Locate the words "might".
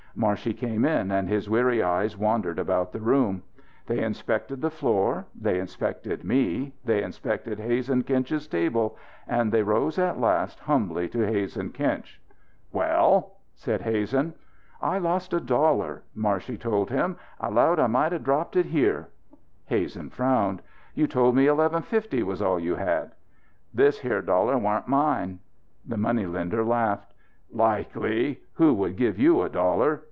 17.87-18.11